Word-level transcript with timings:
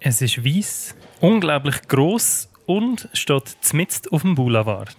Es 0.00 0.22
ist 0.22 0.44
weiß, 0.44 0.94
unglaublich 1.20 1.82
groß 1.88 2.48
und 2.66 3.08
steht 3.12 3.56
mitten 3.72 4.08
auf 4.12 4.22
dem 4.22 4.36
Boulevard. 4.36 4.96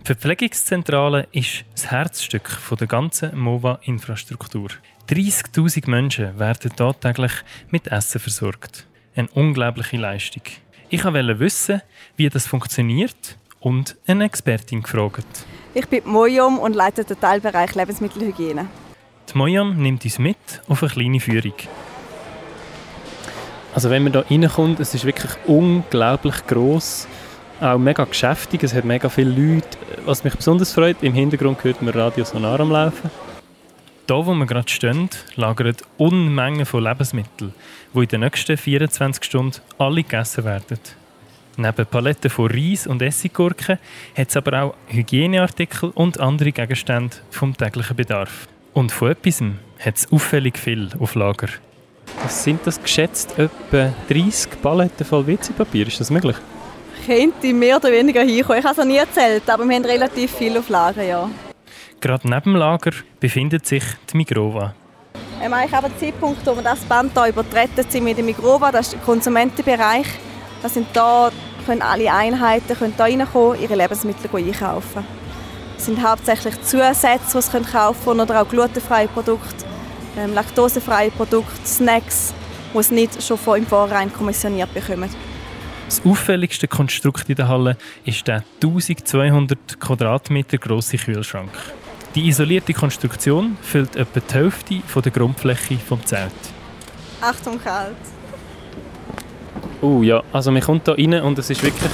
Die 0.00 0.06
Verpflegungszentrale 0.06 1.28
ist 1.32 1.66
das 1.74 1.90
Herzstück 1.90 2.58
der 2.78 2.86
ganzen 2.86 3.38
MOVA-Infrastruktur. 3.38 4.70
30.000 5.10 5.90
Menschen 5.90 6.38
werden 6.38 6.74
tagtäglich 6.74 7.32
mit 7.68 7.88
Essen 7.88 8.20
versorgt. 8.20 8.86
Eine 9.14 9.28
unglaubliche 9.34 9.98
Leistung. 9.98 10.42
Ich 10.88 11.04
wollte 11.04 11.38
wissen, 11.38 11.82
wie 12.16 12.30
das 12.30 12.46
funktioniert 12.46 13.36
und 13.60 13.96
eine 14.06 14.24
Expertin 14.24 14.82
gefragt. 14.82 15.26
Ich 15.74 15.86
bin 15.86 16.02
Mojom 16.06 16.58
und 16.58 16.74
leite 16.74 17.04
den 17.04 17.20
Teilbereich 17.20 17.74
Lebensmittelhygiene. 17.74 18.66
Die 19.30 19.38
Mojom 19.38 19.76
nimmt 19.76 20.04
uns 20.06 20.18
mit 20.18 20.62
auf 20.68 20.82
eine 20.82 20.90
kleine 20.90 21.20
Führung. 21.20 21.54
Also 23.74 23.88
wenn 23.88 24.02
man 24.02 24.12
da 24.12 24.20
reinkommt, 24.20 24.80
es 24.80 24.94
ist 24.94 25.04
wirklich 25.04 25.32
unglaublich 25.46 26.46
groß, 26.46 27.08
auch 27.60 27.78
mega 27.78 28.04
geschäftig, 28.04 28.62
es 28.64 28.74
hat 28.74 28.84
mega 28.84 29.08
viele 29.08 29.30
Leute. 29.30 29.78
Was 30.04 30.24
mich 30.24 30.34
besonders 30.34 30.72
freut, 30.72 31.02
im 31.02 31.14
Hintergrund 31.14 31.62
hört 31.64 31.80
man 31.80 31.94
Radio 31.94 32.24
Sonar 32.24 32.60
am 32.60 32.70
Laufen. 32.70 33.10
Hier, 34.06 34.26
wo 34.26 34.34
wir 34.34 34.46
gerade 34.46 34.68
stehen, 34.68 35.08
lagern 35.36 35.76
Unmengen 35.96 36.66
von 36.66 36.82
Lebensmitteln, 36.82 37.54
die 37.94 37.98
in 37.98 38.08
den 38.08 38.20
nächsten 38.20 38.58
24 38.58 39.24
Stunden 39.24 39.60
alle 39.78 40.02
gegessen 40.02 40.44
werden. 40.44 40.78
Neben 41.56 41.86
Paletten 41.86 42.30
von 42.30 42.50
Reis 42.50 42.86
und 42.86 43.00
Essiggurken 43.00 43.78
hat 44.16 44.28
es 44.28 44.36
aber 44.36 44.62
auch 44.62 44.74
Hygieneartikel 44.88 45.90
und 45.94 46.20
andere 46.20 46.52
Gegenstände 46.52 47.16
vom 47.30 47.56
täglichen 47.56 47.96
Bedarf. 47.96 48.48
Und 48.74 48.92
von 48.92 49.12
etwas 49.12 49.42
hat 49.80 49.96
es 49.96 50.12
auffällig 50.12 50.58
viel 50.58 50.90
auf 50.98 51.14
Lager. 51.14 51.48
Was 52.22 52.44
sind 52.44 52.60
das 52.66 52.80
geschätzt? 52.80 53.38
Etwa 53.38 53.92
30 54.08 54.60
Paletten 54.62 55.06
voll 55.06 55.26
WC-Papier? 55.26 55.86
Ist 55.86 56.00
das 56.00 56.10
möglich? 56.10 56.36
Könnte 57.06 57.52
mehr 57.52 57.76
oder 57.76 57.90
weniger 57.90 58.22
hinkommen. 58.22 58.58
Ich 58.58 58.64
habe 58.64 58.72
es 58.72 58.78
noch 58.78 58.84
nie 58.84 58.96
erzählt, 58.96 59.48
aber 59.48 59.64
wir 59.64 59.76
haben 59.76 59.84
relativ 59.84 60.32
viel 60.32 60.56
auf 60.56 60.68
Lager, 60.68 61.02
ja. 61.02 61.28
Gerade 62.00 62.28
neben 62.28 62.52
dem 62.52 62.56
Lager 62.56 62.92
befindet 63.20 63.66
sich 63.66 63.84
die 64.12 64.16
Migrova. 64.16 64.74
Ähm, 65.40 65.52
eigentlich 65.52 65.74
aber 65.74 65.88
der 65.88 65.98
Zeitpunkt, 65.98 66.46
wo 66.46 66.54
wir 66.54 66.62
das 66.62 66.80
Band 66.80 67.12
hier 67.14 67.28
übertreten, 67.28 67.84
sind 67.88 68.06
in 68.06 68.14
der 68.14 68.24
Migrova, 68.24 68.70
das 68.70 68.86
ist 68.86 68.92
der 68.94 69.00
Konsumentenbereich. 69.00 70.06
Das 70.62 70.74
sind 70.74 70.86
da 70.92 71.30
können 71.66 71.82
alle 71.82 72.12
Einheiten 72.12 72.76
können 72.76 72.94
da 72.96 73.04
reinkommen, 73.04 73.60
ihre 73.60 73.74
Lebensmittel 73.74 74.28
einkaufen. 74.32 75.04
Es 75.76 75.86
sind 75.86 76.02
hauptsächlich 76.02 76.60
Zusätze, 76.62 77.18
die 77.34 77.42
sie 77.42 77.72
kaufen 77.72 78.04
können, 78.04 78.20
oder 78.20 78.42
auch 78.42 78.48
glutenfreie 78.48 79.08
Produkte, 79.08 79.64
ähm, 80.16 80.34
laktosefreie 80.34 81.10
Produkte, 81.10 81.66
Snacks, 81.66 82.34
die 82.74 82.82
sie 82.82 82.94
nicht 82.94 83.22
schon 83.22 83.38
von 83.38 83.58
im 83.58 83.66
Vorrein 83.66 84.12
kommissioniert 84.12 84.72
bekommen. 84.74 85.10
Das 85.86 86.04
auffälligste 86.06 86.68
Konstrukt 86.68 87.28
in 87.28 87.36
der 87.36 87.48
Halle 87.48 87.76
ist 88.04 88.26
der 88.26 88.44
1200 88.62 89.78
Quadratmeter 89.78 90.56
große 90.56 90.96
Kühlschrank. 90.96 91.50
Die 92.14 92.28
isolierte 92.28 92.72
Konstruktion 92.72 93.56
füllt 93.60 93.96
etwa 93.96 94.20
die 94.20 94.34
Hälfte 94.34 95.02
der 95.02 95.12
Grundfläche 95.12 95.76
des 95.76 96.04
Zelt. 96.04 96.32
Achtung, 97.20 97.58
kalt! 97.62 97.96
Oh 99.80 100.02
ja, 100.02 100.22
also 100.32 100.50
man 100.50 100.62
kommt 100.62 100.84
hier 100.86 100.96
rein 100.96 101.22
und 101.22 101.38
es 101.38 101.50
ist 101.50 101.62
wirklich 101.62 101.90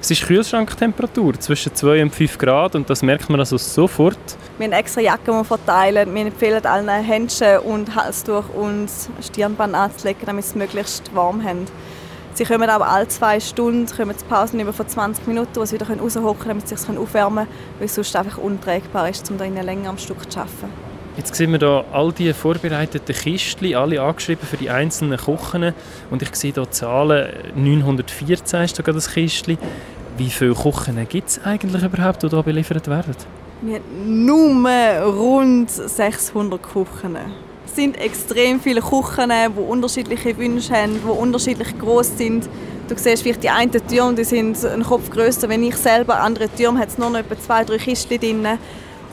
es 0.00 0.10
ist 0.12 0.22
Kühlschranktemperatur 0.26 1.38
zwischen 1.40 1.74
2 1.74 2.02
und 2.02 2.14
5 2.14 2.38
Grad 2.38 2.74
und 2.76 2.88
das 2.88 3.02
merkt 3.02 3.28
man 3.28 3.40
also 3.40 3.56
sofort. 3.58 4.18
Wir 4.56 4.66
haben 4.66 4.72
extra 4.72 5.00
Jacken, 5.00 5.38
die 5.38 5.44
verteilen. 5.44 6.14
Wir 6.14 6.26
empfehlen 6.26 6.64
allen 6.64 6.88
Händchen 6.88 7.58
und 7.60 7.94
Halstuch 7.94 8.48
und 8.54 8.88
Stirnband 9.20 9.74
anzulegen, 9.74 10.22
damit 10.26 10.44
sie 10.44 10.50
es 10.50 10.54
möglichst 10.54 11.14
warm 11.14 11.42
haben. 11.42 11.66
Sie 12.34 12.44
kommen 12.44 12.70
aber 12.70 12.88
alle 12.88 13.08
zwei 13.08 13.40
Stunden 13.40 13.86
kommen 13.86 14.16
zu 14.16 14.24
Pausen 14.26 14.60
über 14.60 14.72
von 14.72 14.86
20 14.86 15.26
Minuten, 15.26 15.56
wo 15.56 15.64
sie 15.64 15.74
wieder 15.74 15.88
raushocken 15.88 16.38
können, 16.38 16.60
damit 16.60 16.68
sie 16.68 16.76
sich 16.76 16.96
aufwärmen 16.96 17.46
können, 17.46 17.58
weil 17.78 17.86
es 17.86 17.94
sonst 17.96 18.14
einfach 18.14 18.38
unträgbar 18.38 19.08
ist, 19.08 19.28
um 19.30 19.38
länger 19.38 19.90
am 19.90 19.98
Stück 19.98 20.30
zu 20.30 20.38
arbeiten. 20.38 20.87
Jetzt 21.18 21.34
sehen 21.34 21.50
wir 21.50 21.58
hier 21.58 21.84
all 21.92 22.12
die 22.12 22.32
vorbereiteten 22.32 23.12
Kistchen, 23.12 23.74
alle 23.74 24.00
angeschrieben 24.00 24.46
für 24.46 24.56
die 24.56 24.70
einzelnen 24.70 25.18
Kochen. 25.18 25.74
Und 26.12 26.22
ich 26.22 26.32
sehe 26.36 26.52
hier 26.52 26.70
Zahlen, 26.70 27.28
914 27.56 28.62
ist 28.62 28.76
sogar 28.76 28.94
das 28.94 29.12
Kistchen. 29.12 29.58
Wie 30.16 30.30
viele 30.30 30.54
Kochen 30.54 30.96
gibt 31.08 31.28
es 31.28 31.44
eigentlich 31.44 31.82
überhaupt, 31.82 32.22
die 32.22 32.28
hier 32.28 32.42
beliefert 32.44 32.86
werden? 32.86 33.16
Wir 33.62 33.80
haben 33.80 34.24
nur 34.26 34.70
rund 35.12 35.72
600 35.72 36.62
Kochen. 36.62 37.16
Es 37.66 37.74
sind 37.74 38.00
extrem 38.00 38.60
viele 38.60 38.80
Kochen, 38.80 39.32
die 39.56 39.60
unterschiedliche 39.60 40.38
Wünsche 40.38 40.72
haben, 40.72 41.00
die 41.04 41.10
unterschiedlich 41.10 41.76
groß 41.80 42.16
sind. 42.16 42.48
Du 42.88 42.96
siehst 42.96 43.24
vielleicht 43.24 43.42
die 43.42 43.50
einen 43.50 43.72
Türme, 43.72 44.14
die 44.14 44.22
sind 44.22 44.64
einen 44.64 44.84
Kopf 44.84 45.10
größer 45.10 45.48
wenn 45.48 45.64
ich 45.64 45.74
selber. 45.74 46.20
Andere 46.20 46.48
Türme 46.48 46.78
hat 46.78 46.90
es 46.90 46.98
nur 46.98 47.10
noch 47.10 47.18
etwa 47.18 47.36
zwei, 47.40 47.64
drei 47.64 47.78
Kistchen 47.78 48.20
drin 48.20 48.46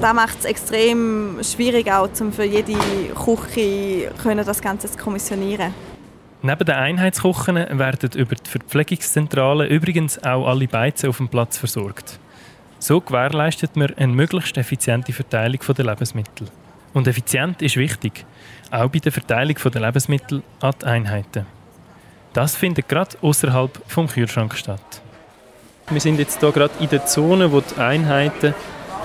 das 0.00 0.14
macht 0.14 0.38
es 0.38 0.44
extrem 0.46 1.38
schwierig, 1.42 1.92
auch, 1.92 2.08
um 2.20 2.32
für 2.32 2.44
jede 2.44 2.72
Küche 3.14 4.10
können 4.22 4.44
das 4.44 4.62
Ganze 4.62 4.90
zu 4.90 4.96
kommissionieren. 4.96 5.74
Neben 6.42 6.64
den 6.64 6.74
Einheitskochen 6.74 7.56
werden 7.56 8.10
über 8.14 8.34
die 8.34 8.48
Verpflegungszentrale 8.50 9.66
übrigens 9.66 10.22
auch 10.22 10.46
alle 10.46 10.66
Beizen 10.66 11.10
auf 11.10 11.18
dem 11.18 11.28
Platz 11.28 11.58
versorgt. 11.58 12.18
So 12.78 13.02
gewährleistet 13.02 13.76
man 13.76 13.92
eine 13.94 14.12
möglichst 14.12 14.56
effiziente 14.56 15.12
Verteilung 15.12 15.60
der 15.76 15.84
Lebensmittel. 15.84 16.48
Und 16.94 17.06
effizient 17.06 17.60
ist 17.60 17.76
wichtig, 17.76 18.24
auch 18.70 18.88
bei 18.88 19.00
der 19.00 19.12
Verteilung 19.12 19.56
der 19.70 19.82
Lebensmittel 19.82 20.42
an 20.60 20.72
die 20.80 20.86
Einheiten. 20.86 21.44
Das 22.32 22.56
findet 22.56 22.88
gerade 22.88 23.18
außerhalb 23.20 23.82
vom 23.86 24.08
Kühlschrank 24.08 24.54
statt. 24.54 25.02
Wir 25.90 26.00
sind 26.00 26.18
jetzt 26.18 26.40
hier 26.40 26.52
gerade 26.52 26.72
in 26.80 26.88
der 26.88 27.04
Zone, 27.04 27.52
wo 27.52 27.60
die 27.60 27.78
Einheiten 27.78 28.54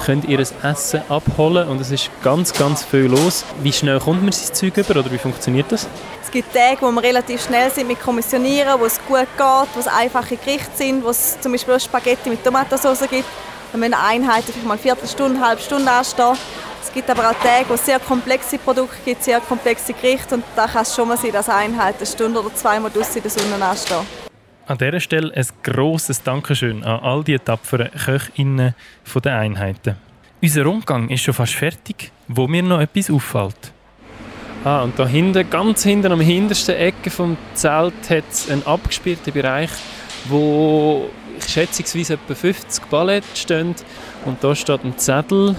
können 0.04 0.24
ihr 0.28 0.40
Essen 0.40 1.02
abholen 1.10 1.68
und 1.68 1.80
es 1.82 1.92
ist 1.92 2.10
ganz, 2.24 2.54
ganz 2.54 2.84
viel 2.84 3.06
los. 3.06 3.44
Wie 3.62 3.72
schnell 3.72 4.00
kommt 4.00 4.24
man 4.24 4.32
sein 4.32 4.54
Zeug 4.54 4.78
über 4.78 5.00
oder 5.00 5.12
wie 5.12 5.18
funktioniert 5.18 5.72
das? 5.72 5.88
Es 6.24 6.32
gibt 6.32 6.54
Tage, 6.54 6.82
wo 6.82 6.92
wir 6.92 7.04
relativ 7.04 7.44
schnell 7.44 7.70
sind 7.72 7.88
mit 7.88 8.02
Kommissionieren, 8.02 8.80
wo 8.80 8.86
es 8.86 9.00
gut 9.08 9.28
geht, 9.38 9.68
wo 9.74 9.80
es 9.80 9.88
einfache 9.88 10.38
Gerichte 10.38 10.72
sind, 10.76 11.04
wo 11.04 11.10
es 11.10 11.40
zum 11.40 11.52
Beispiel 11.52 11.80
Spaghetti 11.80 12.30
mit 12.30 12.44
Tomatensauce 12.44 13.08
gibt. 13.10 13.26
Dann 13.72 13.80
müssen 13.80 13.94
Einheiten 13.94 14.54
mal 14.66 14.74
eine 14.74 14.82
Viertelstunde, 14.82 15.38
eine 15.38 15.48
halbe 15.48 15.62
Stunde 15.62 15.92
anstehen. 15.92 16.38
Es 16.84 16.94
gibt 16.94 17.10
aber 17.10 17.30
auch 17.30 17.36
Tage, 17.44 17.68
wo 17.68 17.74
es 17.74 17.86
sehr 17.86 18.00
komplexe 18.00 18.58
Produkte 18.58 18.98
gibt, 19.04 19.24
sehr 19.24 19.42
komplexe 19.42 19.94
Gerichte 19.94 20.36
und 20.36 20.44
da 20.56 20.68
kann 20.68 20.84
es 20.84 20.96
schon 20.96 21.08
mal 21.08 21.18
sein, 21.18 21.32
dass 21.32 21.50
Einheiten 21.50 21.98
eine 21.98 22.06
Stunde 22.06 22.40
oder 22.40 22.54
zweimal 22.56 22.92
draussen 22.92 23.18
in 23.18 23.24
der 23.24 23.32
Sonne 23.32 23.66
anstehen. 23.66 24.25
An 24.68 24.80
dieser 24.80 25.00
Stelle 25.00 25.32
ein 25.36 25.46
grosses 25.62 26.24
Dankeschön 26.24 26.84
an 26.84 27.00
all 27.02 27.24
die 27.24 27.38
tapferen 27.38 27.92
Köchinnen 27.92 28.74
der 29.24 29.38
Einheiten. 29.38 29.96
Unser 30.42 30.64
Rundgang 30.64 31.08
ist 31.10 31.22
schon 31.22 31.36
fast 31.36 31.54
fertig, 31.54 32.12
wo 32.28 32.48
mir 32.48 32.64
noch 32.64 32.82
etwas 32.82 33.12
auffällt. 33.12 33.72
Ah, 34.64 34.82
und 34.82 34.98
da 34.98 35.06
hinten, 35.06 35.48
ganz 35.52 35.84
hinten 35.84 36.12
am 36.12 36.20
hintersten 36.20 36.76
Ecke 36.78 37.12
vom 37.12 37.38
Zelt 37.54 38.10
hat 38.10 38.24
es 38.32 38.50
einen 38.50 38.66
abgesperrten 38.66 39.32
Bereich, 39.32 39.70
wo 40.30 41.12
schätzungsweise 41.48 42.16
etwa 42.16 42.34
50 42.34 42.86
Ballett 42.86 43.26
stehen. 43.36 43.76
Und 44.26 44.44
da 44.44 44.56
steht 44.56 44.84
ein 44.84 44.98
Zettel 44.98 45.56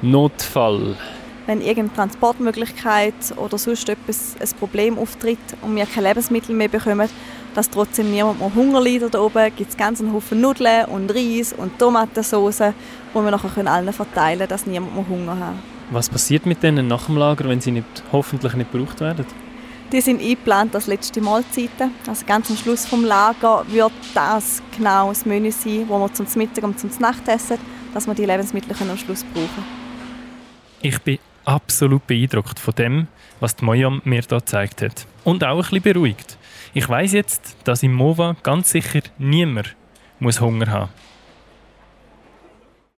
Notfall. 0.00 0.96
Wenn 1.44 1.60
irgendeine 1.60 1.94
Transportmöglichkeit 1.94 3.36
oder 3.36 3.58
sonst 3.58 3.86
etwas 3.86 4.34
ein 4.40 4.48
Problem 4.58 4.98
auftritt 4.98 5.38
und 5.60 5.76
wir 5.76 5.84
keine 5.84 6.08
Lebensmittel 6.08 6.54
mehr 6.54 6.68
bekommen, 6.68 7.10
dass 7.54 7.70
trotzdem 7.70 8.10
niemand 8.10 8.40
mehr 8.40 8.54
Hunger 8.54 8.80
leidet. 8.80 9.14
Da 9.14 9.20
oben 9.20 9.54
gibt 9.54 9.70
es 9.70 9.76
ganz 9.76 10.00
einen 10.00 10.12
Haufen 10.12 10.40
Nudeln 10.40 10.86
und 10.86 11.14
Reis 11.14 11.52
und 11.52 11.78
Tomatensauce, 11.78 12.58
die 13.14 13.14
wir 13.14 13.30
nachher 13.30 13.66
allen 13.66 13.92
verteilen 13.92 14.38
können, 14.38 14.48
dass 14.48 14.66
niemand 14.66 14.94
mehr 14.94 15.08
Hunger 15.08 15.38
hat. 15.38 15.54
Was 15.90 16.08
passiert 16.08 16.46
mit 16.46 16.62
denen 16.62 16.88
nach 16.88 17.06
dem 17.06 17.16
Lager, 17.16 17.48
wenn 17.48 17.60
sie 17.60 17.70
nicht, 17.70 18.02
hoffentlich 18.10 18.54
nicht 18.54 18.72
gebraucht 18.72 19.00
werden? 19.00 19.26
Die 19.92 20.00
sind 20.00 20.20
eingeplant 20.20 20.74
als 20.74 20.86
letzte 20.86 21.20
Mahlzeiten. 21.20 21.92
Also 22.08 22.26
ganz 22.26 22.50
am 22.50 22.56
Schluss 22.56 22.86
vom 22.86 23.04
Lager 23.04 23.64
wird 23.68 23.92
das 24.14 24.62
genau 24.76 25.10
das 25.10 25.24
Menü 25.24 25.52
sein, 25.52 25.84
wo 25.86 25.98
wir 25.98 26.12
zum 26.12 26.26
Mittag 26.36 26.64
und 26.64 26.80
zum 26.80 26.90
Nacht 26.98 27.28
essen, 27.28 27.58
dass 27.92 28.06
wir 28.06 28.14
die 28.14 28.24
Lebensmittel 28.24 28.74
am 28.80 28.96
Schluss 28.96 29.22
brauchen 29.22 29.48
können. 29.54 29.84
Ich 30.80 30.98
bin 31.00 31.18
absolut 31.44 32.06
beeindruckt 32.06 32.58
von 32.58 32.74
dem, 32.74 33.06
was 33.40 33.56
die 33.56 33.64
Mojam 33.64 34.00
mir 34.04 34.22
hier 34.22 34.38
gezeigt 34.38 34.82
hat. 34.82 35.06
Und 35.22 35.44
auch 35.44 35.56
ein 35.56 35.60
bisschen 35.60 35.82
beruhigt. 35.82 36.38
Ich 36.72 36.88
weiß 36.88 37.12
jetzt, 37.12 37.56
dass 37.64 37.82
im 37.82 37.92
MOVA 37.92 38.36
ganz 38.42 38.70
sicher 38.70 39.00
niemand 39.18 39.76
muss 40.18 40.40
Hunger 40.40 40.68
haben 40.68 40.90
muss. 40.90 41.13